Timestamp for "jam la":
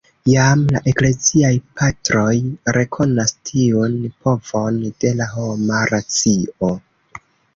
0.29-0.79